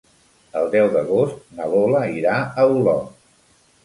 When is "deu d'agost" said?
0.75-1.53